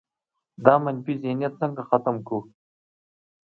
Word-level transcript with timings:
دا 0.65 0.75
منفي 0.83 1.13
ذهنیت 1.23 1.53
څنګه 1.61 1.81
ختم 1.89 2.15
کړو؟ 2.27 2.39